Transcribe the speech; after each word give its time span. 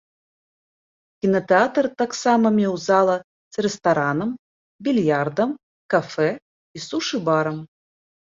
Кінатэатр 1.23 1.85
таксама 2.01 2.47
меў 2.59 2.73
зала 2.87 3.17
з 3.57 3.67
рэстаранам, 3.67 4.31
більярдам, 4.87 5.49
кафэ 5.95 6.29
і 6.79 6.85
сушы-барам. 6.89 7.57